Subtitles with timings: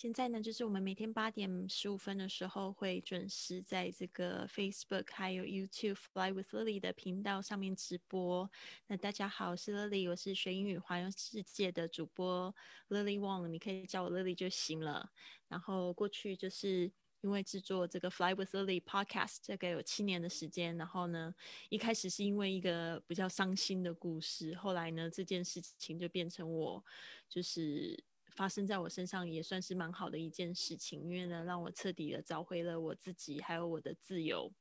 [0.00, 8.48] 现在呢，就是我们每天八点十五分的时候会准时在这个 Facebook 还有 YouTube Fly with Lily 的频道上面直播。
[8.86, 12.54] 那大家好，我是 Lily，我是学英语环游世界的主播
[12.90, 15.10] Lily Wong，你可以叫我 Lily 就行了。
[15.48, 16.88] 然后过去就是
[17.22, 20.76] 因为制作这个 Fly with Lily Podcast，大概有七年的时间。
[20.76, 21.34] 然后呢，
[21.70, 26.84] 一开始是因为一个比较伤心的故事，后来呢，这件事情就变成我
[27.28, 28.04] 就是。
[28.38, 34.52] 发生在我身上也算是蛮好的一件事情，因为呢，让我彻底的找回了我自己，还有我的自由。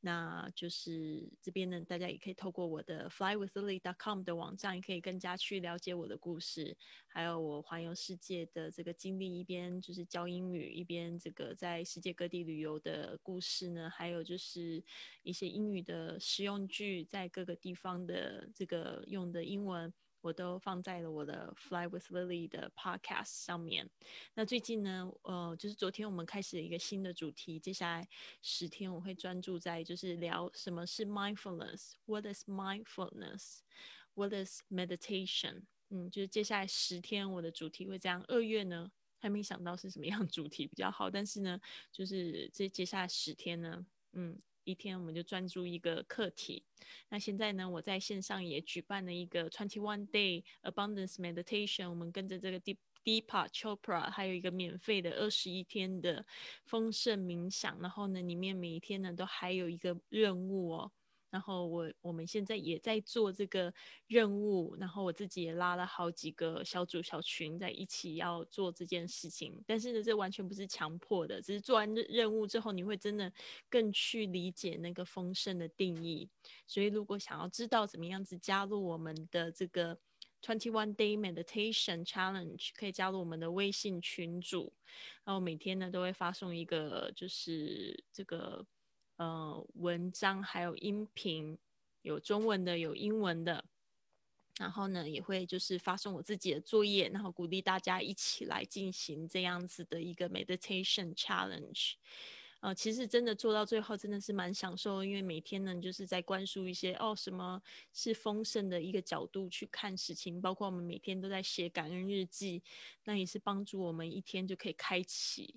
[0.00, 6.76] 那就是这边呢，大家也可以透过我的 flywithlily.com 的网站，也可以更加去了解我的故事，
[7.08, 14.80] 还有我环游世界的这个经历，一边就是教英语，一边这个在世界各地旅游的故事呢，还有就是
[15.24, 19.92] 一些英语的实用句，在各个地方的这个用的英文。
[20.28, 23.88] 我都放在了我的 Fly with Lily 的 Podcast 上面。
[24.34, 28.06] 那最近呢，呃，就是昨天我们开始了一个新的主题，接下来
[28.42, 35.62] 十天我会专注在就是聊什么是 mindfulness，What is mindfulness？What is meditation？
[35.88, 38.22] 嗯，就是接下来十天我的主题会这样。
[38.28, 41.58] 二月呢还没想到是什么样主题比较好，但是呢，
[41.90, 44.38] 就是这接下来十天呢，嗯。
[44.70, 46.62] 一天我们就专注一个课题。
[47.08, 51.88] 那现在呢，我在线上也举办了一个 Twenty One Day Abundance Meditation。
[51.88, 56.26] 我们跟着这个 Deep Deepak Chopra，还有一个免费的二十一天的
[56.66, 57.80] 丰盛冥想。
[57.80, 60.92] 然后呢，里面每一天呢都还有一个任务哦。
[61.30, 63.72] 然后我我们现在也在做这个
[64.06, 69.62] 任务，然后我自己也拉了好几个小组小群在一起要做这件事情。
[69.66, 73.30] 但是呢，这完全不是强迫的，只是做完任务之后，你会真的
[73.68, 76.30] 更去理解那个丰盛的定义。
[76.66, 79.98] 所以，如果想要知道怎么样子加入我们的这个
[80.40, 84.72] Twenty One Day Meditation Challenge，可以加入我们的微信群组，
[85.24, 88.64] 然后每天呢都会发送一个就是这个。
[89.18, 91.58] 呃，文章还有音频，
[92.02, 93.64] 有中文的，有英文的。
[94.58, 101.92] 然后呢，也会就是发送我自己的作业，然后鼓励大家一起来进行这样子的一个 meditation challenge。
[102.60, 107.62] 呃，其实真的做到最后，真的是蛮享受，因为每天呢，就是在灌输一些哦，什么
[107.92, 112.62] 是丰盛的一个角度去看事情，包括我们每天都在写感恩日记，
[113.04, 115.54] 那也是帮助我们一天就可以开启。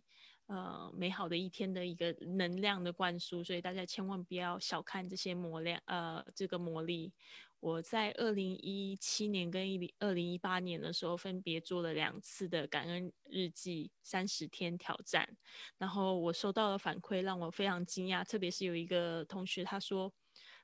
[0.51, 7.13] 呃，美好的一天的一个能量的灌输，所以大家千万不要小看这些魔量，呃，这个魔力。
[7.61, 15.37] 我在二零一七年跟一零二零一八年的时候，分别做了两次的感恩日记三十天挑战，
[15.77, 20.11] 然后我收到的反馈让我非常惊讶，特别是有一个同学他说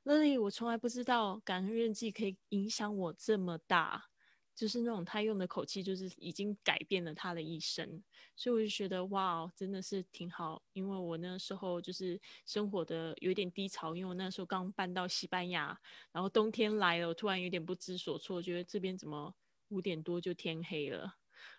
[0.04, 4.08] 乐丽我从来不知道感恩日记可以影响我这么大。”
[4.58, 8.04] 就是那种他用的口气，就是已经改变了他的一生，
[8.36, 10.64] 所以我就觉得哇，真的是挺好。
[10.74, 15.80] 因为我那时候就是生活的有点低潮，因为我那时候刚搬到西班牙，
[16.12, 19.36] 然后冬天来了，我突然有点不知所措，觉得这边怎么
[19.68, 21.04] 五点多就天黑了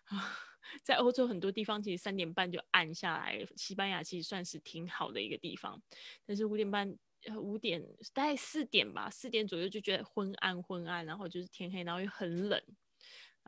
[0.07, 0.35] 啊？
[0.83, 5.81] 在欧洲很多地方其实三点半就暗下来，西班牙其实算是挺好的一个地方，
[6.27, 6.99] 但是五点半。
[7.37, 7.85] 五点
[8.15, 12.63] 大概四点吧，四点左右就觉得昏暗昏暗，然后就是天黑，然后又很冷。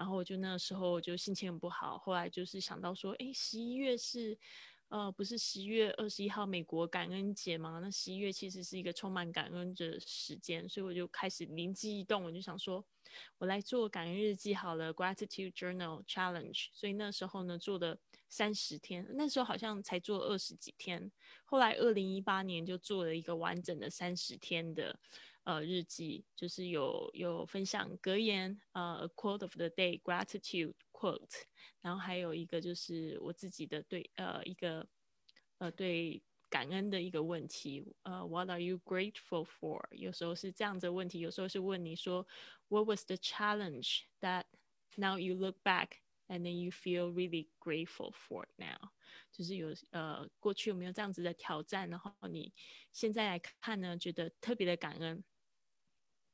[0.01, 4.35] 然后我就那时候就心情很不好，后来就是想到说，哎，十一月是，
[4.89, 7.81] 呃，不是十一月二十一号美国感恩节吗？
[7.83, 12.83] 那十一月其实是一个充满感恩的时间，所以我就开始灵机一动，我就想说，
[13.37, 16.69] 我来做感恩日记好了，Gratitude Journal Challenge。
[16.73, 17.99] 所以那时候呢，做的
[18.31, 21.13] 三十天，那时候好像才做二十几天，
[21.45, 24.99] 后来二零一八年就做了一个完整的三十天的。
[25.45, 31.43] 呃，日记就是有有分享格言，呃，a，quote of the day，gratitude quote，
[31.81, 34.87] 然后还有一个就是我自己的对呃一个
[35.59, 39.81] 呃对感恩的一个问题，呃，what are you grateful for？
[39.93, 42.27] 有时候是这样子的问题，有时候是问你说
[42.69, 44.45] ，what was the challenge that
[44.97, 45.93] now you look back
[46.29, 48.91] and then you feel really grateful for now？
[49.33, 52.53] 就是有呃过去有没有这样子的挑战，然后你
[52.93, 55.25] 现在来看呢，觉得特别的感恩。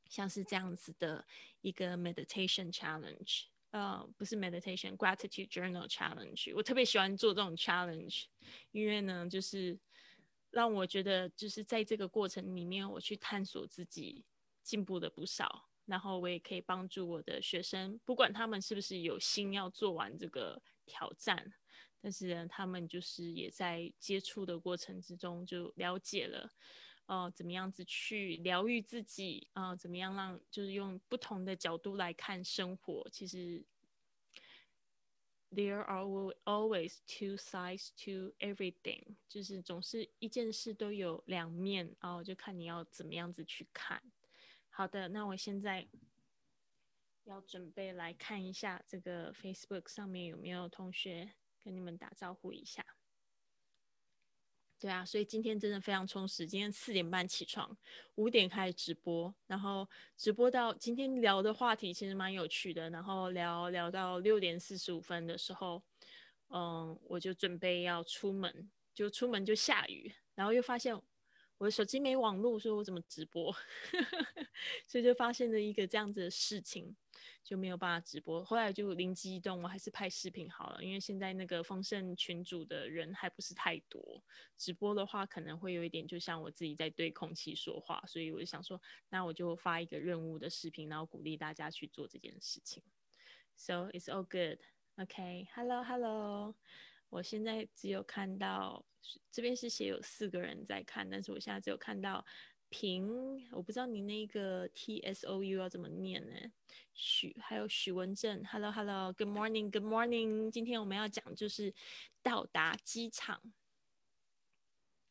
[0.08, 1.26] 像是这样子的
[1.60, 6.52] 一个 meditation challenge，呃，不是 meditation，gratitude journal challenge。
[6.54, 8.24] 我特别喜欢做这种 challenge，
[8.72, 9.78] 因为呢，就是
[10.50, 14.24] 让我觉得就是在这个过程里面，我去探索自己，
[14.62, 15.68] 进步了不少。
[15.86, 21.54] 然后我也可以帮助我的学生，不管他们是不是有心要做完这个挑战，
[22.00, 26.50] 但是呢，他们就是也在接触的过程之中就了解了。
[27.06, 29.48] 呃，怎么样子去疗愈自己？
[29.52, 33.08] 呃，怎么样让就是用不同的角度来看生活？
[33.10, 33.64] 其实
[35.52, 36.04] there are
[36.44, 44.02] always two sides to everything，就是总是一件事都有两面哦，就看你要怎么样子去看。
[44.68, 45.86] 好的，那我现在
[47.22, 51.32] 要准备来看一下这个 Facebook 上面有没有同学
[51.62, 52.95] 跟你们打招呼一下。
[54.78, 56.46] 对啊，所以今天真的非常充实。
[56.46, 57.76] 今天四点半起床，
[58.17, 59.88] 五点开始直播，然后
[60.19, 62.90] 直播到今天聊的话题其实蛮有趣的。
[62.90, 65.82] 然后聊聊到六点四十五分的时候，
[66.50, 70.94] 嗯，我就准备要出门，就出门就下雨，然后又发现
[71.56, 73.50] 我的手机没网络，所以我怎么直播？
[74.87, 76.94] 所以就发现了一个这样子的事情。
[77.44, 84.23] 就没有办法直播，后来就灵机一动，我还是拍视频好了，因为现在那个丰盛群主的人还不是太多，
[84.56, 92.82] 直播的话可能会有一点，就像我自己在对空气说话，所以我就想说，那我就发一个任务的视频，然后鼓励大家去做这件事情。
[93.56, 94.58] So it's all good.
[94.96, 96.55] OK, hello, hello.
[97.08, 98.84] 我现在只有看到
[99.31, 102.25] 这边是写有四个人在看，但是我现在只有看到。
[102.68, 106.34] 平，我不知道你那个 T S O U 要怎么念呢？
[106.94, 110.50] 许还有许文正，Hello Hello，Good morning，Good morning。
[110.50, 111.74] 今天我们要讲就是
[112.22, 113.40] 到达机场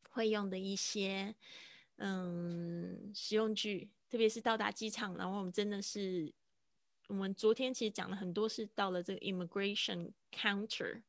[0.10, 1.36] 会用的一些
[1.98, 6.34] 嗯实用句，特别是到达机场，然后我们真的是
[7.08, 11.04] 我们昨天其实讲了很多，是到了这个 immigration counter。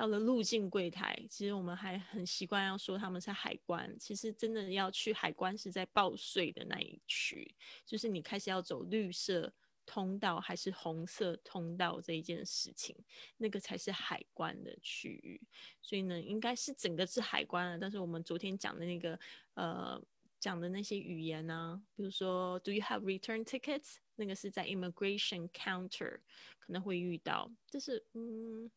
[0.00, 3.94] 到了入境柜台，其实我们还很习惯要说他们是海关。
[3.98, 7.54] 其实真的要去海关是在报税的那一区，
[7.84, 9.52] 就是你开始要走绿色
[9.84, 12.96] 通道还是红色通道这一件事情，
[13.36, 15.38] 那个才是海关的区域。
[15.82, 17.78] 所以呢，应该是整个是海关了。
[17.78, 19.20] 但是我们昨天讲的那个
[19.52, 20.02] 呃
[20.38, 23.96] 讲的那些语言呢，比如说 Do you have return tickets？
[24.16, 26.20] 那个是在 immigration counter
[26.58, 28.70] 可能会遇到，就是嗯。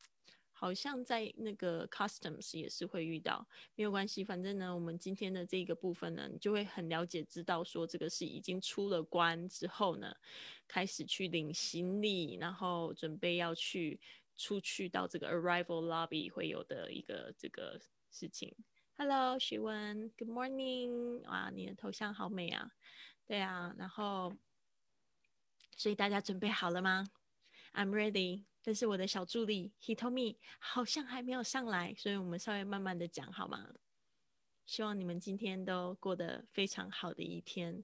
[0.63, 3.45] 好像在那个 customs 也是会遇到，
[3.75, 10.15] 没有关系，反正呢，我们今天的这个部分呢，你就会很了解，知道说这个是已经出了关之后呢，
[10.65, 13.99] 开始去领行李，然后准备要去
[14.37, 17.77] 出去到这个 arrival lobby 会有的一个这个
[18.09, 18.55] 事情。
[18.95, 22.71] Hello，徐文，Good morning，哇，你的头像好美啊，
[23.25, 24.33] 对啊，然后，
[25.75, 27.05] 所以大家准备好了吗
[27.73, 28.52] ？I'm ready。
[28.63, 33.73] 但是我的小助理 Hitomi 好像还没有上来，所以我们稍微慢慢的讲好吗？
[34.65, 37.83] 希望你们今天都过得非常好的一天。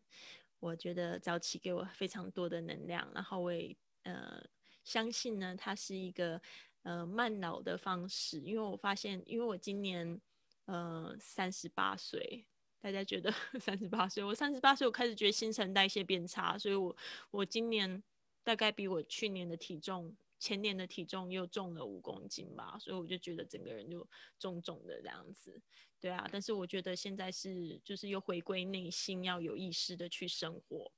[0.62, 4.42] 我觉得早起给我非常多的能量，然后我也呃
[4.86, 6.42] 相信呢，它是一个
[6.84, 10.20] 呃慢老的方式，因为我发现，因为我今年
[10.66, 12.46] 呃三十八岁，
[12.80, 13.30] 大家觉得
[13.60, 16.96] 三十八岁，我三十八岁我开始觉得新陈代谢变差，所以我
[17.31, 18.02] 我今年
[18.44, 20.16] 大概比我去年的体重。
[20.40, 24.08] 前年的体重又重了五公斤吧，所以我就觉得整个人就
[24.40, 25.62] 重重的这样子，
[26.00, 26.28] 对啊。
[26.32, 30.92] 但是我觉得现在是就是又回归内心，要有意识的去生活，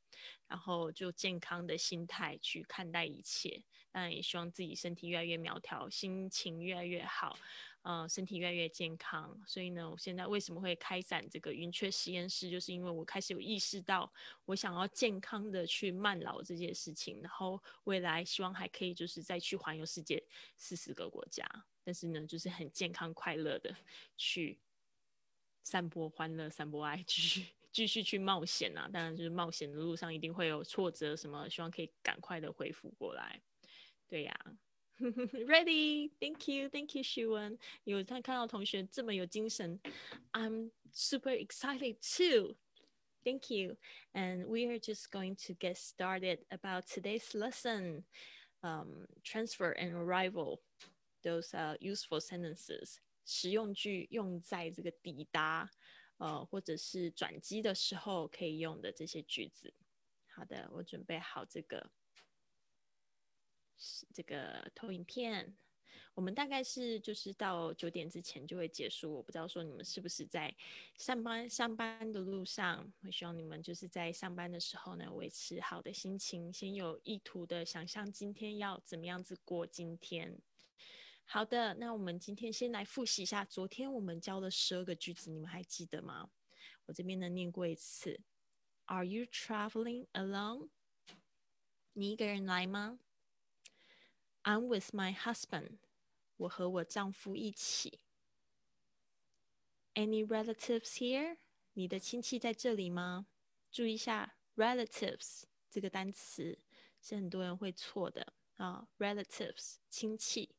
[0.47, 3.63] 然后就健康的心态去看待一切。
[3.91, 7.37] 当然也希望自己身体越来越苗条，心情越来越好。
[7.83, 14.13] 呃，身体越来越健康，所以呢，我现在为什么会开展这个云雀实验室，就是因为我开始有意识到，
[14.45, 20.23] 我想要健康的去慢老这件事情，然后未来希望还可以就是再去环游世界
[20.57, 21.43] 四十个国家，
[21.83, 23.75] 但是呢，就是很健康快乐的
[24.15, 24.59] 去
[25.63, 28.87] 散播欢乐、散播爱，继续继续去冒险啊！
[28.93, 33.41] 当然，就是冒险的路上一定会有挫折，什么希望可以赶快的恢复过来，
[34.10, 34.34] 对呀。
[34.98, 36.10] Ready?
[36.20, 37.58] Thank you, thank you, Shuan.
[37.84, 39.78] 有他看到同学这么有精神，
[40.32, 42.56] I'm super excited too.
[43.22, 43.76] Thank you.
[44.12, 48.04] And we are just going to get started about today's lesson.
[48.62, 50.60] Um, transfer and arrival.
[51.22, 52.96] Those are useful sentences.
[53.24, 55.68] 实用句用在这个抵达，
[56.16, 59.74] 呃，或者是转机的时候可以用的这些句子。
[60.28, 61.90] 好的，我准备好这个。
[64.13, 65.55] 这个投影片，
[66.13, 69.13] 我们大概是就是到九点之前就会结束。
[69.13, 70.55] 我不知道说你们是不是在
[70.97, 80.37] 上班上班的路上，我希望你们就是在上班的时候呢，维持好的心情，先有意图的想象今天要怎么样子过今天。
[81.23, 86.29] 好的，那我们今天先来复习一下昨天我们教的十二个句子，你们还记得吗？
[86.87, 88.19] 我这边呢念过一次。
[88.85, 90.69] Are you traveling alone？
[91.93, 92.99] 你一个人来吗
[94.42, 95.78] ？I'm with my husband.
[96.36, 98.00] 我和我丈夫一起。
[99.94, 101.38] Any relatives here?
[101.72, 103.26] 你的亲戚在这里吗？
[103.70, 106.58] 注意一下，relatives 这个单词
[107.00, 108.88] 是很多人会错的啊。
[108.98, 110.54] relatives 亲戚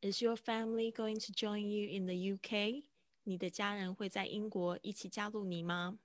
[0.00, 2.84] Is your family going to join you in the UK？
[3.24, 5.98] 你的家人会在英国一起加入你吗？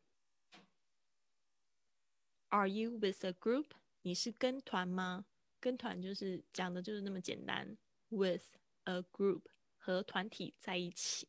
[2.50, 3.71] Are you with a group？
[4.01, 5.25] 你是跟团吗？
[5.60, 7.76] 跟团就是讲的就是那么简单
[8.08, 9.42] ，with a group
[9.76, 11.28] 和团体在一起。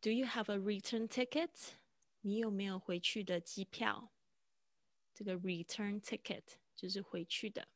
[0.00, 1.72] Do you have a return ticket？
[2.20, 4.12] 你有没有回去的机票？
[5.14, 6.42] 这个 return ticket
[6.76, 7.68] 就是回去的，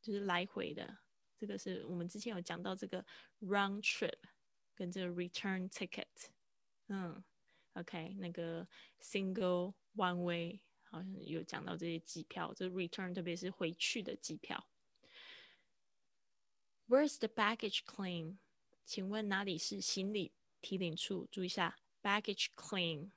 [0.00, 0.98] 就是来回的。
[1.36, 3.04] 这个是我们之前有讲到这个
[3.40, 4.18] round trip
[4.76, 6.30] 跟这个 return ticket。
[6.86, 7.24] 嗯
[7.72, 8.68] ，OK，那个
[9.00, 10.60] single one way
[10.92, 14.68] 好像有讲到这些机票，这 return 特别是回去的机票。
[16.86, 18.36] Where's the baggage claim？
[18.84, 21.26] 请问哪里是行李提领处？
[21.32, 23.10] 注意一下 baggage claim。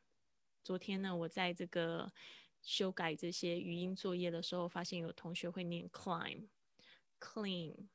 [0.63, 2.13] 昨天呢，我在这个
[2.61, 7.87] 修改这些语音作业的时候，发现有同学会念 climb，clean。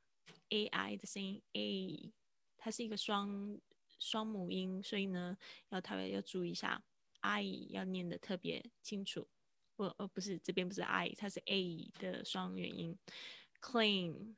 [0.50, 2.12] a i 的声音 a，
[2.58, 3.58] 它是一个双
[3.98, 5.38] 双母音，所以呢，
[5.70, 6.84] 要特别要注意一下
[7.20, 9.26] i 要念的特别清楚。
[9.80, 12.94] 不，呃，不是这边不是 i，它是 a 的双元音。
[13.62, 14.36] clean，clean，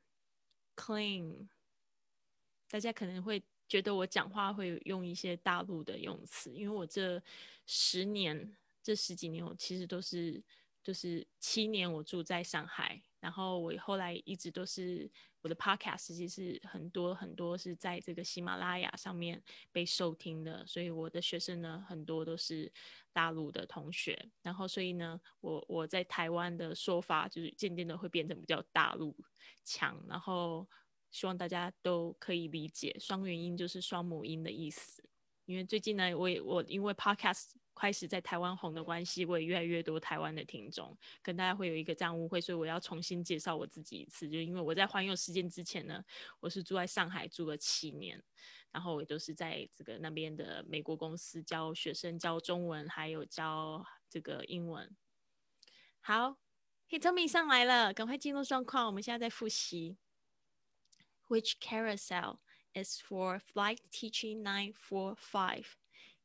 [2.69, 7.21] 大家可能会觉得我讲话会用一些大陆的用词，因为我这
[7.65, 10.41] 十年这十几年我其实都是
[10.83, 15.09] 就是七年我住在上海，然后我后来一直都是。
[15.43, 22.71] 我的 podcast 其实很多很多是在这个喜马拉雅上面被收听的，所以我的学生呢很多都是
[23.11, 29.13] 大陆的同学，然后所以呢，我我在台湾的说法就是渐渐的会变成比较大陆
[29.65, 30.65] 强，然后
[31.11, 35.03] 希望大家都可以理解，双元音就是双母音的意思，
[35.43, 37.49] 因为最近呢，我也我因为 podcast。
[37.75, 46.03] 开始在台湾红的关系，我也越来越多台湾的听众，跟大家会有一个这样误会，所以我要重新介绍我自己一次，就因为我在环游世界之前呢，
[46.39, 48.21] 我是住在上海住了七年，
[48.71, 54.95] 然后我都是在这个那边的美国公司教学生教中文，还有教这个英文。
[55.99, 56.37] 好
[56.89, 59.97] ，Hitomi 上来了，赶快进入状况，我们现在在复习。
[61.29, 62.39] Which carousel
[62.73, 65.65] is for flight teaching nine four five？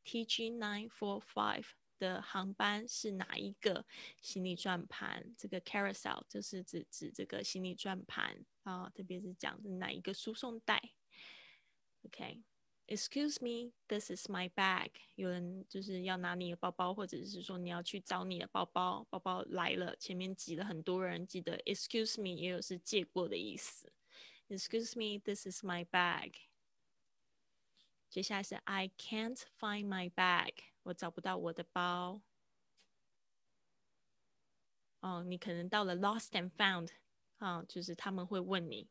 [0.09, 1.67] TG nine four five
[1.99, 3.85] 的航班是哪一个
[4.23, 5.35] 行李转盘？
[5.37, 10.81] 这个 carousel 就是指指这个行李转盘啊，特别是讲的哪一个输送带。
[12.05, 14.93] OK，Excuse me，this is my bag。
[15.17, 23.93] 有人就是要拿你的包包，或者是说你要去找你的包包，包包来了，前面挤了很多人，记得 Excuse me 也有是借过的意思。
[24.49, 26.33] Excuse me，this is my bag。
[28.10, 32.22] 接下来是 I can't find my bag，我找不到我的包。
[35.00, 36.90] 哦，你可能到了 lost and found，
[37.38, 38.90] 啊，就是他们会问你，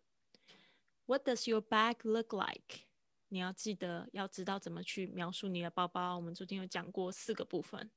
[1.07, 2.87] What does your bag look like？
[3.28, 6.16] 你要记得要知道怎么去描述你的包包。
[6.16, 7.90] 我们昨天有讲过四个部分：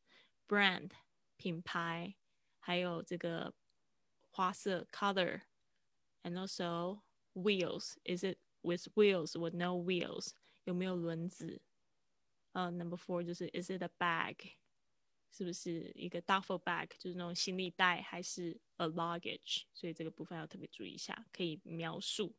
[0.47, 0.91] brand
[1.35, 2.15] 品牌，
[2.59, 3.53] 还有这个
[4.29, 7.01] 花色 color，and also
[7.33, 10.29] wheels。Is it with wheels or no wheels？
[10.70, 11.60] 有没有轮子？
[12.52, 14.36] 呃，Number Four 就是 Is it a bag？
[15.32, 16.88] 是不是一个 duffel bag？
[16.96, 19.62] 就是那种行李袋，还是 a luggage？
[19.74, 22.34] 所以这个部分要特别注意一下，可以描述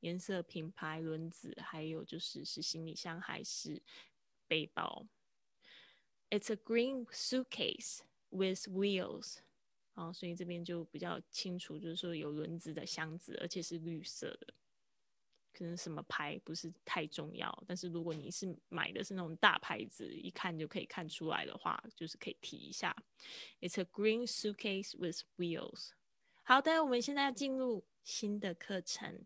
[0.00, 3.82] 颜色、品牌、轮子，还有就是是行李箱还是
[4.46, 5.06] 背包。
[6.30, 8.00] It's a green suitcase
[8.30, 9.36] with wheels。
[9.92, 14.54] 啊，所以这边就比较清楚，就是说有轮子的箱子，而且是绿色的。
[15.56, 22.94] 可能什么牌不是太重要，但是如果你是买的是那种大牌子，一看就可以看出来的话，就是可以提一下。
[23.60, 25.90] It's a green suitcase with wheels。
[26.42, 29.24] 好的，我们现在要进入新的课程。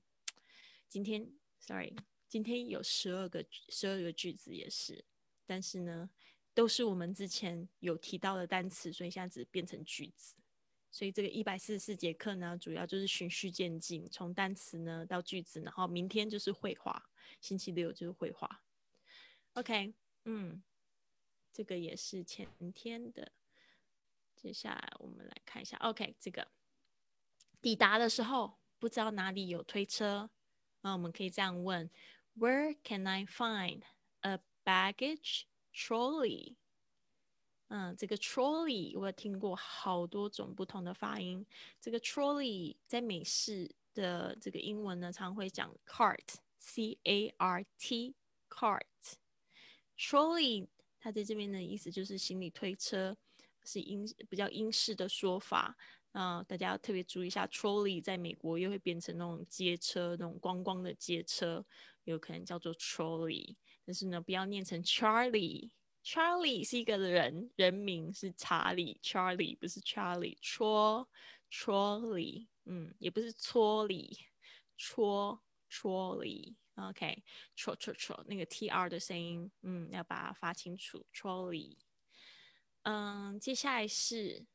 [0.86, 1.96] 今天，sorry，
[2.28, 5.04] 今天有十二个十二个句子也是，
[5.46, 6.10] 但是呢，
[6.52, 10.36] 都是我们之前有提到的单词，所以现在只变成句子。
[10.90, 18.62] 所以这个一百四十四节课呢，主要就是循序渐进，从单词呢到句子，然后明天就是绘画，星期六就是绘画。
[19.52, 20.62] OK，嗯，
[21.52, 23.32] 这个也是前天的。
[24.34, 26.48] 接下来我们来看一下，OK，这个
[27.60, 30.30] 抵达的时候不知道哪里有推车，
[30.80, 31.90] 那我们可以这样问
[32.36, 33.82] ：Where can I find
[34.20, 35.42] a baggage
[35.74, 36.54] trolley？
[37.70, 41.44] 嗯，这个 trolley 我听过好多种不同的发音。
[41.80, 48.80] 这个 trolley 在美式的这个英文呢，常会讲 cart，c a r t，cart。
[49.98, 50.66] trolley
[50.98, 53.14] 它在这边的意思就是行李推车，
[53.64, 55.76] 是英比较英式的说法。
[56.12, 61.62] 嗯，大家要特别注意一下，trolley 在美国又会变成那种街车，那种观光的街车，
[62.04, 65.68] 有可能叫做 trolley，但是呢，不要念成 Charlie。
[66.04, 74.18] Charlie 是一个人人名，是查理，Charlie 不是 Charlie，tro，trolley，嗯，也不是搓理，
[74.76, 81.76] 戳 trolley，OK，tro tro tro 那个 tr 的声音，嗯，要把它发清楚，trolley。
[82.82, 84.46] 嗯，接下来是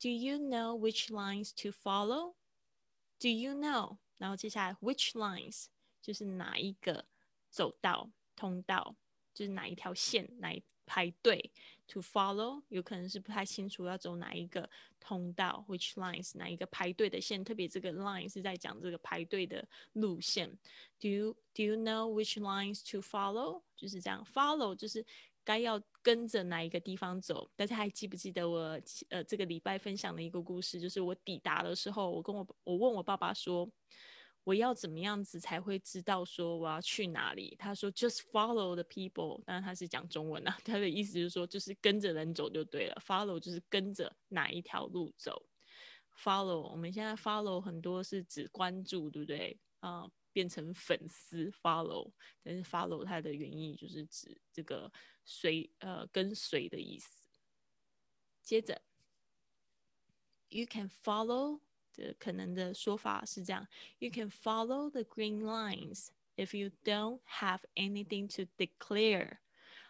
[0.00, 3.98] ，Do you know which lines to follow？Do you know？
[4.16, 5.66] 然后接下来 which lines
[6.02, 7.06] 就是哪一个
[7.48, 8.96] 走道通道。
[9.38, 11.48] 就是哪一条线，哪一排队
[11.86, 14.68] to follow，有可能是不太清楚要走哪一个
[14.98, 20.50] 通道，which lines 哪一个排队的线，特别这个 line 是在讲这个排队的路线。
[20.98, 23.62] Do you do you know which lines to follow？
[23.76, 25.06] 就是这样，follow 就是
[25.44, 27.48] 该要跟着哪一个地方走。
[27.54, 28.80] 大家还记不记得我
[29.10, 30.80] 呃这个礼拜分享的一个故事？
[30.80, 33.70] 就是我抵达的时候，我跟我我问我爸爸说。
[34.48, 37.54] 我要怎么样子才会知道说我要去哪里？
[37.58, 43.02] 他说 just follow the people，但是他是讲中文啊， 他的意思就是说就是跟着人走就对了。
[43.04, 45.46] follow 就是跟着哪一条路走。
[46.16, 49.60] follow 我们现在 follow 很多是指关注，对不对？
[49.80, 52.10] 啊，变成粉丝 follow，
[52.42, 54.90] 但是 follow 它的原意就是指这个
[55.26, 57.28] 随呃跟随的意思。
[58.42, 58.80] 接着
[60.48, 61.60] ，you can follow。
[61.97, 63.67] 的可能的说法是这样：
[63.99, 69.37] You can follow the green lines if you don't have anything to declare。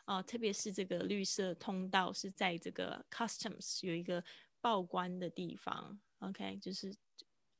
[0.05, 4.21] 啊，特别是这个绿色通道是在这个 customs 有一个
[4.59, 5.97] 报关的地方。
[6.19, 6.93] OK，就是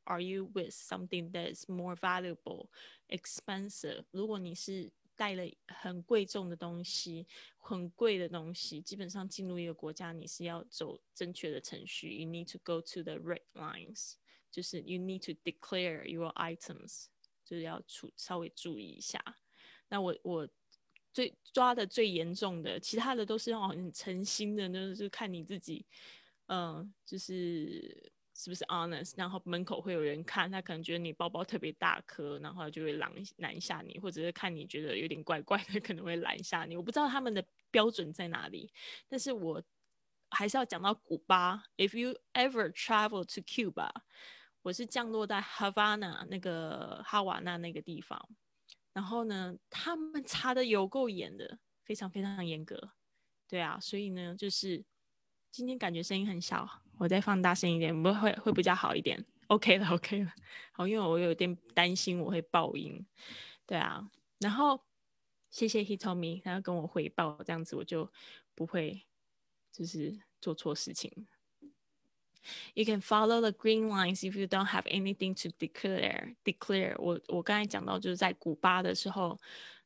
[0.04, 2.68] Are you with something that is more valuable,
[3.08, 4.04] expensive？
[4.12, 7.26] 如果你是带了很贵重的东西，
[7.60, 12.10] 很贵的东西，基本上进入一个国家，你是要走正确的程序。
[12.18, 14.16] You need to go to the red lines。
[14.51, 17.07] 就是 you need to declare your items，
[17.45, 19.23] 就是要注稍微注意一下。
[19.89, 20.49] 那我我
[21.13, 25.85] 最抓的最严重的，其他的都是那种很诚心的，就是看你自己，
[26.47, 29.15] 嗯，就是是不是 honest。
[29.17, 36.77] 然后门口会有人看，他可能觉得你包包特别大颗，然后就会拦拦下你，或者是看你觉得有点怪怪的，可能会拦下你。
[36.77, 38.71] 我不知道他们的标准在哪里，
[39.09, 39.61] 但是我
[40.31, 41.65] 还是要讲到古巴。
[41.77, 43.91] If you ever travel to Cuba，
[44.69, 48.29] 我是降落在 Havana 那个哈瓦那那个地方，
[48.93, 52.91] 然后呢，他们查的有够严的，非常非常严格。
[53.49, 54.85] 对啊，所以呢，就是
[55.51, 59.25] 今天感觉声音很小，我再放大声一点，不会会比较好一点。
[59.47, 60.31] OK 了，OK 了。
[60.73, 63.07] 好，因为我有点担心我会爆音。
[63.65, 64.07] 对啊，
[64.39, 64.85] 然后
[65.51, 68.13] 谢谢 Hitomi，他要跟我汇报，这样子我就
[68.55, 69.07] 不会
[69.73, 71.27] 就是做错事情。
[72.75, 76.35] You can follow the green lines if you don't have anything to declare.
[76.45, 79.39] Declare，我我刚才讲到就是在古巴的时候，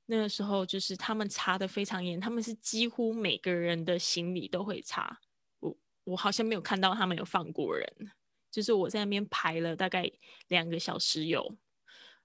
[0.06, 5.20] 那个时候就是他们查的非常严，他们是几乎每个人的行李都会查。
[5.60, 8.12] 我我好像没有看到他们有放过人，
[8.50, 10.10] 就是我在那边排了大概
[10.48, 11.56] 两个小时有。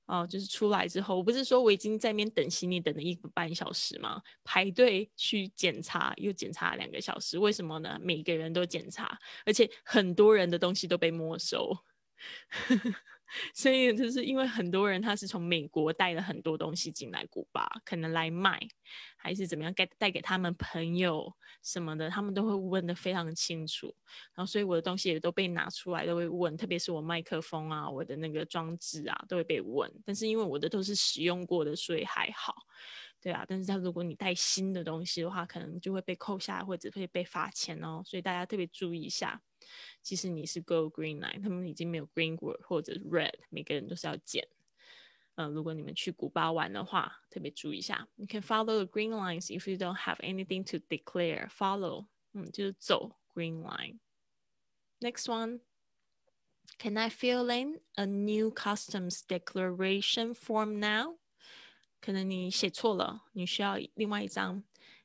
[0.07, 4.21] 哦，就是出来之后，我不是说我已经在那边等行李等了一个半小时吗？
[4.43, 7.99] 排队去检查，又检查两个小时，为什么呢？
[8.01, 11.77] 每个人都检查，而且很多人的东西都被没收。
[13.53, 18.59] 所以就是因为很多人他是从美国带了很多东西进来古巴，可能来卖，
[19.15, 23.93] 还是怎么样带带给他们朋友什么的，他们都会问的非常清楚。
[24.33, 29.91] 然后所以我的东西也都被拿出来，都会问，特别是我麦克风啊，我的那个装置啊，都会被问。
[30.05, 32.55] 但是因为我的都是使用过的，所以还好。
[33.27, 38.01] 对啊，但是他如果你带新的东西的话，可能就会被扣下来，或者会被罚钱哦。
[38.05, 39.41] 所以大家特别注意一下。
[40.01, 44.47] 其实你是 Go Green Line，他们已经没有 Green wood 或者 Red，每个人都是要减。
[45.35, 48.07] 嗯，如果你们去古巴玩的话，特别注意一下。
[48.15, 51.49] You can follow the green lines if you don't have anything to declare.
[51.49, 53.99] Follow，嗯，就是走 Green Line。
[55.01, 55.59] Next one.
[56.79, 61.17] Can I fill in a new customs declaration form now?
[62.07, 64.63] 可能你写错了，你需要另外一张。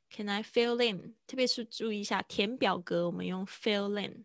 [0.08, 1.16] Can I fill in？
[1.26, 4.24] 特别是注意一下填表格，我们用 fill in。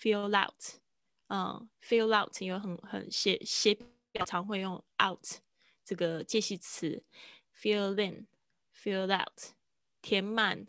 [0.00, 0.80] fill out，
[1.26, 3.76] 嗯，fill out 有很很写写
[4.10, 5.22] 表常会用 out
[5.84, 7.04] 这个介系词
[7.54, 9.52] ，fill in，fill out
[10.00, 10.66] 填满，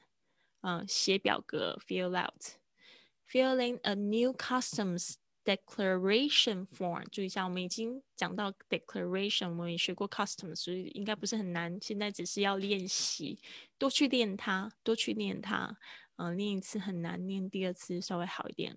[0.60, 5.14] 嗯，写表格 fill out，fill in a new customs
[5.45, 7.05] declaration form。
[7.11, 11.79] 注意一下，我们已经讲到 declaration，我们也学过 customs，所以应该不是很难。
[11.81, 13.41] 现在只是要练习，
[13.79, 15.79] 多去练它，多去练它。
[16.17, 18.77] 嗯，练一次很难，练第二次稍微好一点。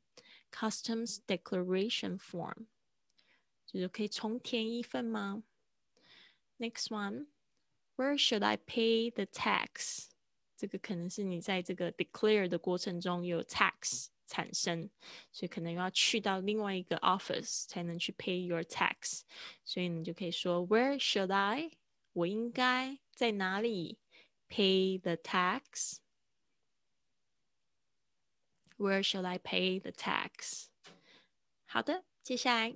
[0.50, 2.67] customs declaration form，
[3.65, 5.43] 就是可以重填一份吗？
[6.58, 10.06] Next one，where should I pay the tax？
[10.56, 14.89] 这个可能是你在这个 declare 的过程中有 tax 产生，
[15.32, 19.22] 所以可能要去到另外一个 office 才能去 pay your tax，
[19.63, 21.72] 所以你就可以说 Where should I？
[22.13, 24.00] 我应该在哪里
[24.50, 26.02] pay the tax？Where
[29.04, 30.67] should I pay the tax？
[31.65, 32.72] 好的，接下来，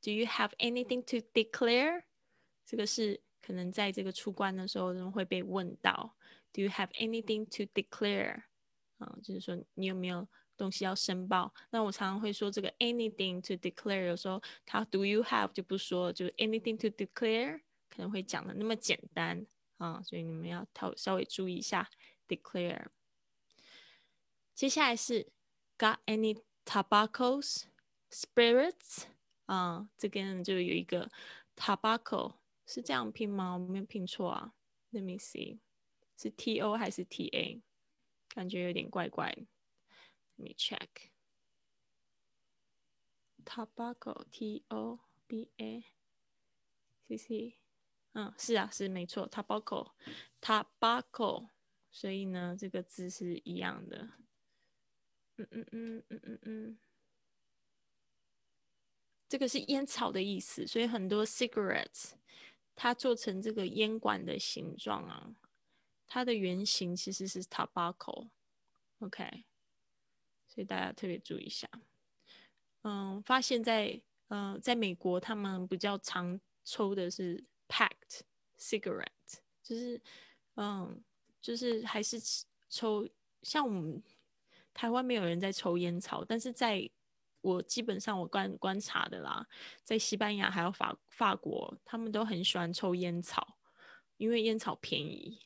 [0.00, 2.04] Do you have anything to declare？
[2.64, 6.16] 这个是可能在这个出关的时候人会被问到。
[6.52, 8.44] Do you have anything to declare？
[8.98, 11.53] 啊，就是说你有没有 东西要申报？
[11.69, 19.45] 那我常常会说这个 anything to declare，有时候它 Do you have 就不说，就 anything to declare 可能会讲的那么简单
[19.77, 21.89] 啊，所以你们要稍稍微注意一下
[22.27, 22.87] declare。
[24.53, 25.31] 接下来是
[25.77, 27.63] Got any tobaccos
[28.09, 29.03] spirits？
[29.45, 31.11] 啊，这边就有一个
[31.55, 33.53] tobacco 是这样拼吗？
[33.53, 34.53] 我没有拼错啊
[34.91, 35.59] ？Let me see。
[36.17, 37.61] 是 T O 还是 T A？
[38.29, 39.35] 感觉有点怪怪。
[40.37, 41.11] Let me check。
[43.45, 45.85] Tobacco T O B A
[47.07, 47.59] C C。
[48.13, 49.91] 嗯，是啊，是没错，Tobacco
[50.41, 51.49] Tobacco。
[51.91, 54.09] 所以呢，这个字是一样的。
[55.37, 56.77] 嗯嗯嗯嗯嗯嗯。
[59.27, 62.11] 这个是烟草的意思，所以很多 cigarettes
[62.75, 65.35] 它做成这个烟管的形状啊。
[66.07, 69.45] 它的原型其实是 tobacco，OK，
[70.55, 71.69] 所以大家特别注意一下。
[72.83, 78.21] 嗯，发现在嗯，在美国他们比较常抽的是 packed
[78.57, 80.01] cigarette，就是
[80.55, 81.03] 嗯，
[81.41, 82.17] 就是还是
[82.69, 83.05] 抽
[83.43, 84.01] 像我们
[84.73, 86.89] 台湾没有人在抽烟草，但是在
[87.41, 89.45] 我基本上我观观察的啦，
[89.83, 93.57] 在西班牙还有法法国，他们都很喜欢抽烟草，
[94.15, 95.39] 因为烟草便宜。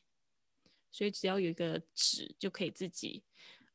[0.92, 3.22] 所以只要有一个纸就可以自己，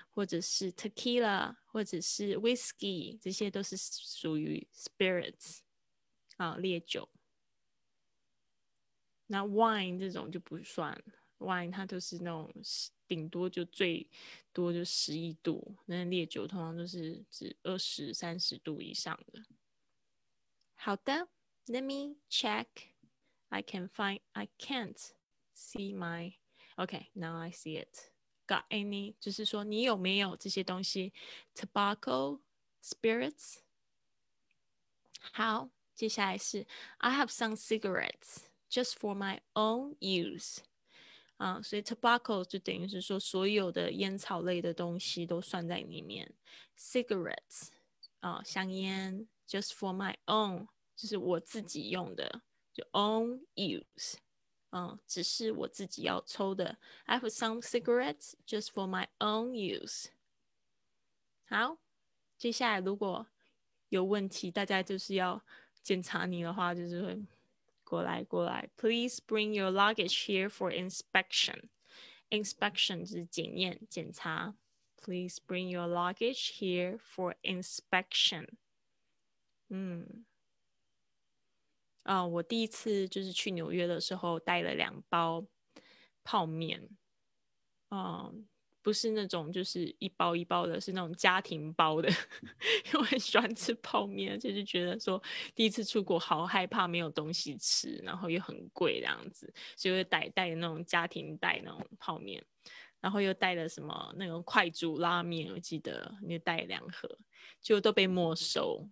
[0.08, 5.58] 或者是 tequila，或者是 whiskey，这些都是属于 spirits
[6.38, 7.06] 啊，烈酒。
[9.26, 10.98] 那 wine 这种就不算
[11.38, 12.50] ，wine 它都是那种
[13.06, 14.08] 顶多就最
[14.54, 19.44] 多就十一度，那烈酒通常都是指二十三十度以上的。
[20.76, 21.28] 好的
[21.66, 22.93] ，Let me check。
[23.49, 24.97] I can find I can't
[25.55, 26.33] see my
[26.77, 28.11] okay now I see it
[28.47, 31.13] got any 就是说你有没有这些东西
[31.55, 32.39] tobacco
[32.83, 33.57] spirits
[35.31, 36.65] 好接下来是
[36.97, 40.59] I have some cigarettes just for my own use
[41.37, 46.33] 啊，所以 tobacco 就等于是说所有的烟草类的东西都算在里面。
[46.77, 47.69] cigarettes
[48.19, 52.41] 啊，香烟 just for my own 就是我自己用的。
[52.73, 54.15] 就 own use，
[54.71, 56.77] 嗯，只是我自己要抽的。
[57.05, 60.07] I have some cigarettes just for my own use。
[61.47, 61.79] 好，
[62.37, 63.27] 接下来如果
[63.89, 65.43] 有问题，大家就是要
[65.81, 67.25] 检查你的话，就是会
[67.83, 68.69] 过来过来。
[68.77, 74.55] Please bring your luggage here for inspection。Inspection 就是检验、检查。
[74.95, 78.49] Please bring your luggage here for inspection。
[79.69, 80.25] 嗯。
[82.04, 85.44] 啊，我第一次就是去纽约的时候带了两包
[86.22, 86.88] 泡面，
[87.90, 88.46] 嗯，
[88.82, 92.08] 不是那种就是一包一包的，是那种家庭包的，
[92.92, 95.22] 因为喜欢吃泡面，就是觉得说
[95.54, 102.44] 第一次出国好害怕没有东西吃，然后又很贵这样子，所以带带那种家庭带那种泡面，
[103.00, 107.18] 然后又带了什么那种快煮拉面，我记得又带两盒，
[107.62, 108.86] 就都被没收。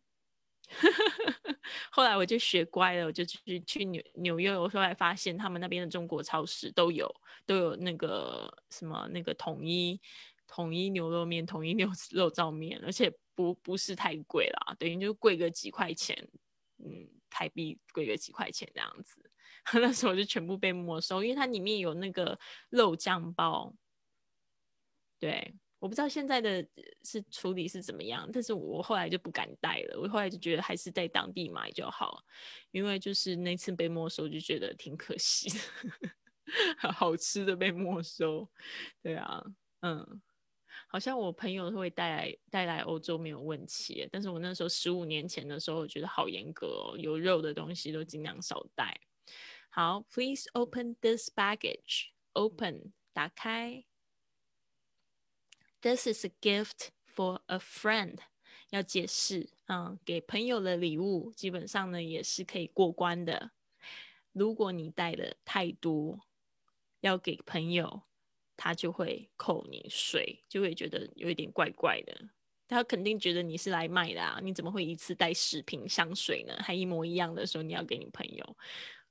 [1.91, 7.13] 后来我就学乖了，我就去去纽纽约，我后来发现他们那边的中国超市都有
[7.47, 10.01] 都有那个什么那个统一
[10.47, 16.29] 统一牛肉面、统一 牛肉燥面，而且不不是太贵啦，等于就贵个几块钱，
[16.79, 19.31] 嗯，台币贵个几块钱这样子。
[19.75, 22.39] 那时候就全部被没收，因为它里面有那个
[22.71, 23.73] 肉酱包，
[25.21, 25.55] 对。
[25.83, 26.65] 我不知道现在的
[27.03, 30.01] 是处理是怎么样，但是我后来就不敢带了。
[30.01, 32.23] 我后来就觉得还是在当地买就好，
[32.71, 35.59] 因为就是那次被没收，就觉得挺可惜的，
[36.95, 38.49] 好吃的被没收。
[39.03, 39.43] 对啊，
[39.81, 40.23] 嗯，
[40.87, 49.01] 好像我朋友会带来带来欧洲没有问题，但是我那时候十五年前的时候，我觉得好严格哦，有肉的东西都尽量少带。
[49.69, 52.11] 好，Please open this baggage.
[52.35, 53.85] Open，打开。
[55.83, 58.19] This is a gift for a friend。
[58.71, 63.51] 要解释，嗯，给朋友的礼物，基本上呢也是可以过关的。
[64.33, 66.21] 如果你带的太多，
[67.01, 68.03] 要给朋友，
[68.57, 72.17] 他就会扣你税，就会觉得有一点怪怪的。
[72.69, 76.57] 他肯定觉得你是来卖的啊，你怎么会一次带十瓶香水呢？
[76.61, 78.57] 还一模一样的时候，你要给你朋友。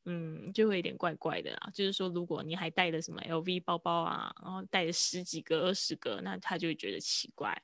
[0.05, 1.69] 嗯，就会有点怪怪的啊。
[1.71, 7.55] 就是说，如果你还带了什么 LV 包包啊，然后带了十几个、二十个，那他就会觉得奇怪，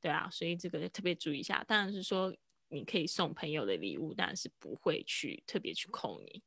[0.00, 0.28] 对啊。
[0.30, 1.62] 所以这个特别注意一下。
[1.64, 2.34] 当然是说，
[2.68, 6.42] 你可以送朋友的礼物，但是不会去特别去扣你。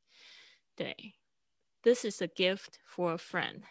[0.74, 1.14] 对
[1.82, 3.62] ，This is a gift for a friend.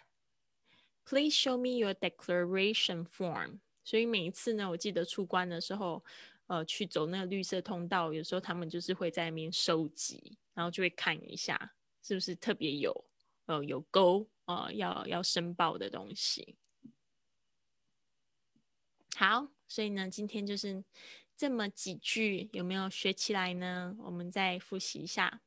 [1.05, 3.59] Please show me your declaration form.
[3.83, 6.03] 所以每一次呢，我记得出关的时候，
[6.47, 10.37] 呃，去走那个绿色通道，有时候他们就是会在那边收集。
[10.55, 13.05] 然后就会看一下是不是特别有
[13.45, 16.55] 呃有勾呃要要申报的东西。
[19.17, 20.81] 好，所以呢，今天就是
[21.35, 23.97] 这么几句，有没有学起来呢？
[23.99, 25.41] 我们再复习一下。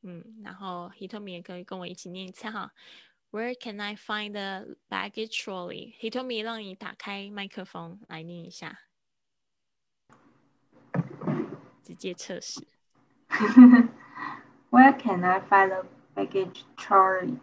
[0.00, 2.72] 嗯，然后 Hitomi 也可以跟我一起念一次哈。
[3.30, 8.84] Where can I find the baggage trolley？Hitomi 让你打开麦克风来念一下，
[11.83, 12.61] 直接测试。
[14.69, 17.37] Where can I find the baggage trolley？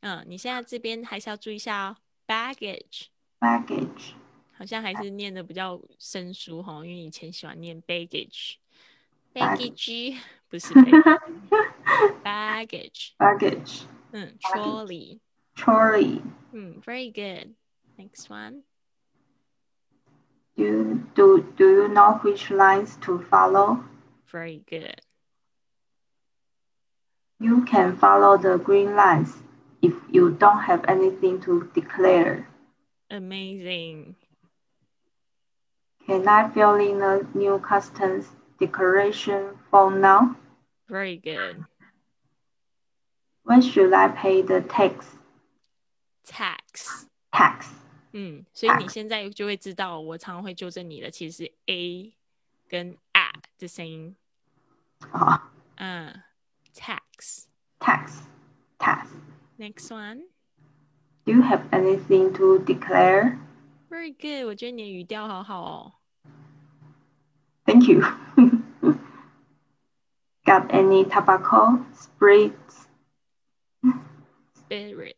[0.00, 4.12] 嗯，你现在这边还是要注意一下哦，baggage。baggage
[4.52, 10.16] 好像还是念的比较生疏哈，因为以前喜欢念 baggage。baggage
[10.48, 10.72] 不是
[12.24, 13.82] baggage。baggage。
[14.12, 16.20] 嗯，trolley。trolley。
[16.52, 18.62] 嗯，very good。Next one.
[20.57, 23.83] Do do do you know which lines to follow?
[24.31, 24.99] Very good.
[27.39, 29.31] You can follow the green lines
[29.83, 32.47] if you don't have anything to declare.
[33.11, 34.15] Amazing.
[36.07, 38.25] Can I fill in a new customs
[38.59, 40.35] declaration form now?
[40.89, 41.63] Very good.
[43.43, 45.05] When should I pay the tax?
[46.25, 47.05] Tax.
[47.33, 47.69] Tax.
[48.16, 52.12] 嗯，所以你现在就会知道，我常常会纠正你的，其实是 a
[52.68, 54.14] 跟 a 的声音。
[55.10, 55.52] 啊。
[55.76, 56.22] 嗯。
[56.74, 57.44] tax.
[57.80, 58.22] Tax.
[58.78, 59.08] Tax.
[59.58, 60.22] Next one.
[61.24, 63.38] Do you have anything to declare?
[63.90, 64.46] Very good.
[64.46, 65.92] 我觉得你的语调好好哦。
[67.64, 68.00] Thank you.
[70.44, 72.88] Got any tobacco, spirits?
[74.54, 75.14] Spirits.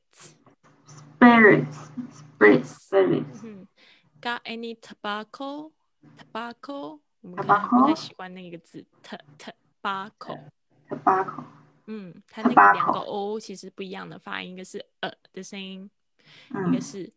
[1.19, 1.91] Spirits.
[2.15, 2.69] Spirits.
[2.69, 3.43] Spirits.
[3.43, 3.67] Mm -hmm.
[4.21, 5.73] Got any tobacco?
[6.17, 7.01] Tobacco.
[7.21, 10.39] 我们可能不太喜欢那个字，tobacco。
[10.87, 11.43] tobacco。
[11.87, 15.91] 嗯，它那个两个 o 其实不一样的发音，一个是呃的声音，
[16.69, 17.11] 一个是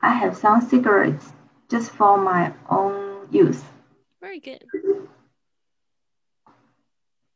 [0.00, 1.32] I have some cigarettes
[1.68, 3.62] just for my own use.
[4.20, 4.64] Very good.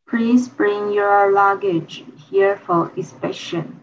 [0.07, 3.83] Please bring your luggage here for inspection.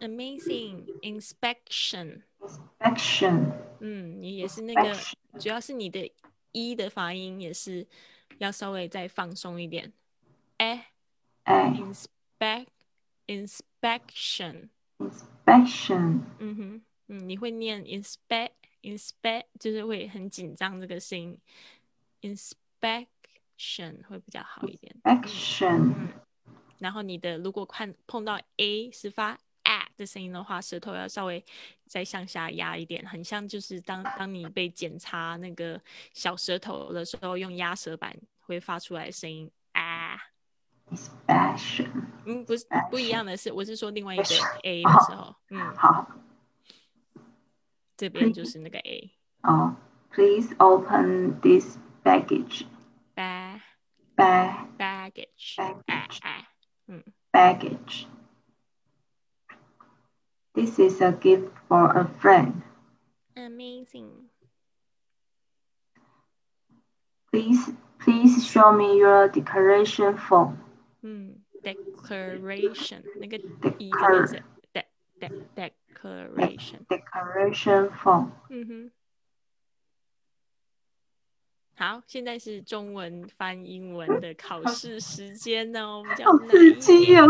[0.00, 2.24] Amazing inspection.
[2.42, 3.52] Inspection.
[3.79, 4.93] 嗯，你也是那个，
[5.39, 6.11] 主要是你的
[6.51, 7.85] “一”的发音也是
[8.39, 9.91] 要稍微再放松一点。
[10.57, 10.91] 哎
[11.43, 12.67] 哎，inspect
[13.27, 16.21] inspection inspection。
[16.39, 16.81] 嗯哼。
[17.09, 21.39] 嗯，你会念 inspect inspect，就是会很紧张这个声音
[22.21, 24.93] ，inspection 会比较好一点。
[25.03, 26.09] action，嗯，
[26.79, 29.39] 然后你的如果看碰到 a 是发
[29.97, 31.43] 的声音的话，舌头要稍微
[31.87, 35.81] 再向下压一点，很像就是当当你被检查那个
[36.13, 40.17] 小舌头的时候，用压舌板会发出来的声音啊。
[40.89, 41.89] inspection，
[42.25, 44.23] 嗯，不是不一样的是，我是说另外一个
[44.63, 46.07] a 的时候，嗯，好。
[47.97, 49.11] 这边就是那个 A。
[49.41, 49.75] 哦
[50.11, 52.65] ，Please open this baggage.
[53.15, 53.59] Bag.
[54.15, 54.67] Bag.
[54.77, 55.11] Bag.
[55.11, 56.47] baggage，Baggage 哎哎，
[56.87, 58.05] 嗯 baggage.
[60.56, 62.62] This is a gift for a friend.
[63.36, 64.28] ，amazing。
[67.30, 70.56] Please, please show me your declaration form.
[71.02, 74.42] 嗯，declaration 那个 e 这 Declar 边是
[74.74, 74.84] de
[75.20, 78.30] de declaration， Declaration form.
[78.50, 78.90] 嗯哼。
[81.74, 87.28] 好，现在是中文翻英文的考试时间哦，比较好难刺一点激哦！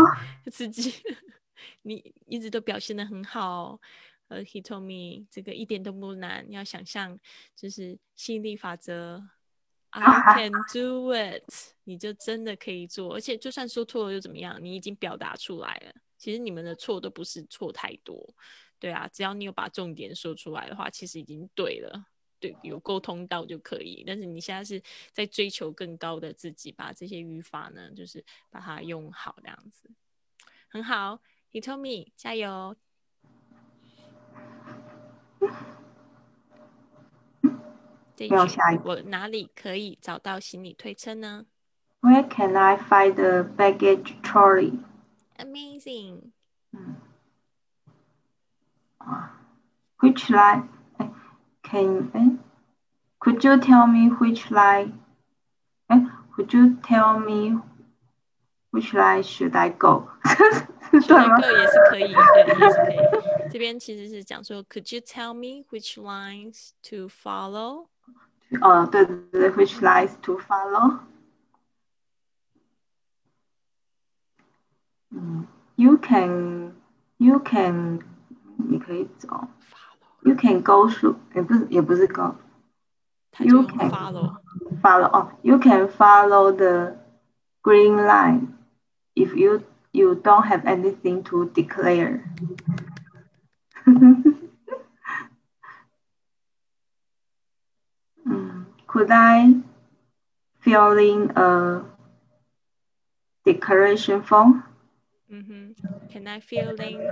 [0.51, 0.91] 刺激，
[1.82, 3.80] 你一直都表现的很好。
[4.28, 7.18] 呃，He told me 这个一点都不难，你要想象
[7.56, 9.26] 就是吸引力法则
[9.90, 10.02] ，I
[10.34, 11.48] can do it，
[11.84, 14.58] 你就真的可以做，而且就算说错了又怎么样？
[14.62, 15.94] 你已经表达出来了。
[16.18, 18.34] 其实你们的错都不是错太多，
[18.78, 22.06] 对啊，只要你有把重点说出来的话，其实已经对了。
[22.40, 24.04] 对，有沟通到就可以。
[24.06, 29.90] 但是你现在是在追求更高的自己，把这些语法呢，就是把它用好，这样子
[30.68, 31.20] 很好。
[31.51, 32.75] Hitomi，加油！
[38.15, 41.45] 这一句没有下一我哪里可以找到行李推车呢
[42.01, 44.79] Where can I find the baggage trolley?
[45.37, 46.31] ？Amazing！
[46.71, 46.95] 嗯，
[48.97, 49.39] 啊，
[49.99, 50.67] Which line?
[50.97, 51.11] 哎，
[51.63, 52.37] Can 哎，
[53.19, 54.93] Could you tell me which line?
[55.87, 55.97] 哎，
[56.35, 57.61] Could you tell me
[58.77, 60.07] which line should I go?
[60.91, 61.37] 是学对吗？
[61.37, 63.49] 个也是可以，对，也是可以。
[63.51, 67.87] 这边其实是讲说，Could you tell me which lines to follow？
[68.61, 70.99] 哦，对对对，Which lines to follow?
[75.09, 76.73] 嗯，You can,
[77.17, 77.99] you can，
[78.57, 79.27] 你可以走。
[79.27, 79.47] follow，
[80.21, 82.35] You can go through，也不是也不是 go
[83.31, 84.35] 它就 You 用 can follow。
[84.81, 86.95] follow 哦，You can follow the
[87.63, 88.47] green line
[89.17, 92.23] if you you don't have anything to declare
[98.25, 99.61] 。嗯，Could I
[100.61, 101.83] fill in a
[103.43, 104.63] declaration form?
[105.29, 105.75] 嗯哼，
[106.09, 107.09] Can I fill in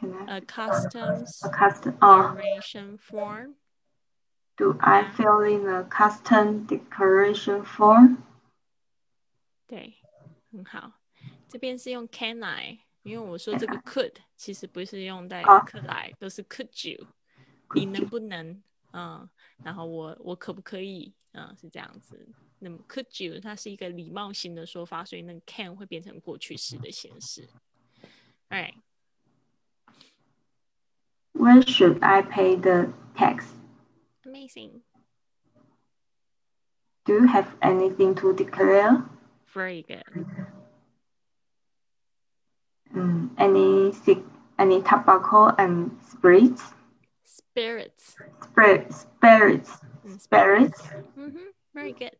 [0.00, 1.94] Can I a customs a custom?
[2.00, 3.54] 哦 declaration form？
[4.56, 5.10] Do I Yeah.
[5.16, 8.18] fill in a custom declaration form?
[9.66, 9.94] 对，
[10.52, 10.92] 很好。
[11.48, 17.06] 这边是用 Can I，因为我说这个 could 其实不是用在啊 could I，都是 could you，
[17.74, 18.62] 你 Could 能 you 不能？
[18.92, 19.28] 嗯，
[19.64, 21.12] 然后我我可不可以？
[21.32, 22.28] 嗯，是这样子。
[22.60, 27.48] 那么 could you 它是一个礼貌性的说法，所以那个 can 会变成过去式的形式。
[28.48, 28.74] Alright，
[31.32, 33.46] Where should I pay the tax?
[34.24, 34.82] amazing,
[37.04, 39.02] Do you have anything to declare?
[39.52, 40.04] very good.
[42.95, 43.91] Mm, any
[44.59, 46.73] any tobacco and spirits?
[47.23, 50.81] Spirits, Spirit, spirits, Mm, spirits.
[51.17, 52.15] mm-hmm, very good.